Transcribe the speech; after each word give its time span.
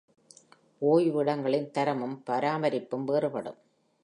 ஓய்வு 0.81 1.19
இடங்களின் 1.19 1.69
தரமும் 1.71 2.17
பராமரிப்பும் 2.29 3.05
வேறுபடும். 3.05 3.59